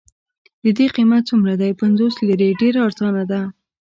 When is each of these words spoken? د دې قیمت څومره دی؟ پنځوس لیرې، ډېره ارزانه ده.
د 0.63 0.65
دې 0.77 0.85
قیمت 0.95 1.23
څومره 1.29 1.53
دی؟ 1.61 1.71
پنځوس 1.81 2.13
لیرې، 2.27 2.49
ډېره 2.61 2.79
ارزانه 2.87 3.23
ده. 3.31 3.41